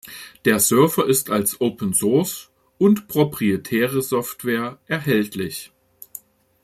Der 0.45 0.59
Server 0.59 1.05
ist 1.07 1.29
als 1.29 1.61
Open-Source- 1.61 2.49
und 2.79 3.07
proprietäre 3.07 4.01
Software 4.01 4.79
erhältlich. 4.87 5.71